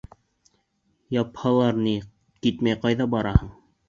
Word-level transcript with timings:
Япһалар 1.15 1.77
ни, 1.87 1.93
китмәй 2.47 2.79
ҡайҙа 2.87 3.07
бараһың? 3.17 3.53